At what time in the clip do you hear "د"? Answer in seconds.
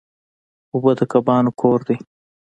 0.97-1.01